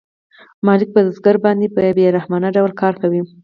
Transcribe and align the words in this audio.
مالک 0.65 0.89
په 0.95 1.01
بزګر 1.05 1.35
باندې 1.45 1.67
په 1.75 1.81
بې 1.97 2.05
رحمانه 2.17 2.49
ډول 2.55 2.71
کار 2.81 2.93
کوي 3.01 3.21